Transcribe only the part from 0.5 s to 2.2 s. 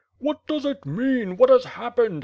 it mean? What has happened?"